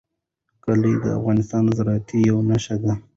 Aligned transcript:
کلي 0.63 0.93
د 1.03 1.05
افغانستان 1.17 1.61
د 1.65 1.69
زرغونتیا 1.77 2.19
یوه 2.29 2.43
نښه 2.49 2.75
ده. 2.83 2.93